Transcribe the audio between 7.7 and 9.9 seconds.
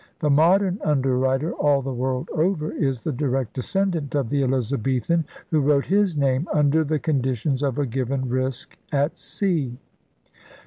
a given risk at sea.